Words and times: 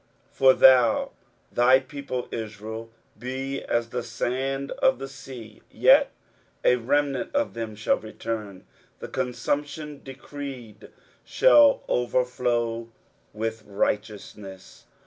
23:010:022 0.31 0.37
For 0.39 0.53
though 0.55 1.11
thy 1.51 1.79
people 1.79 2.27
Israel 2.31 2.89
be 3.19 3.61
as 3.63 3.89
the 3.89 4.01
sand 4.01 4.71
of 4.79 4.97
the 4.97 5.07
sea, 5.07 5.61
yet 5.69 6.09
a 6.65 6.77
remnant 6.77 7.29
of 7.35 7.53
them 7.53 7.75
shall 7.75 7.97
return: 7.99 8.65
the 8.97 9.07
consumption 9.07 10.01
decreed 10.03 10.89
shall 11.23 11.83
overflow 11.87 12.89
with 13.31 13.61
righteousness. 13.67 14.85